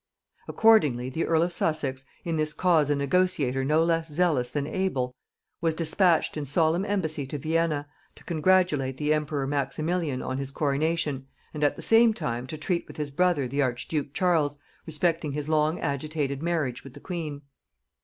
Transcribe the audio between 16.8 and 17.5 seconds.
with the queen.